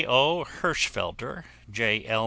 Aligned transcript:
0. 0.01 0.45
Hirschfelder, 0.61 1.43
J. 1.71 2.03
L. 2.07 2.19